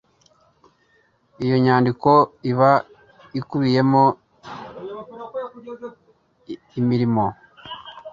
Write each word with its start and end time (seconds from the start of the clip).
iyo 1.43 1.55
nyandiko 1.65 2.11
iba 2.51 2.71
ikubiyemo 3.39 4.03
imirimo 6.79 7.25